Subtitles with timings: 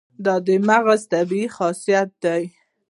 [0.25, 2.43] دا د مغز طبیعي خاصیت دی.